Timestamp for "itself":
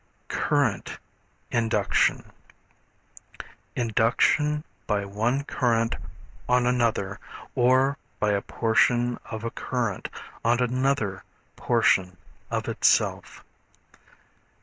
12.67-13.43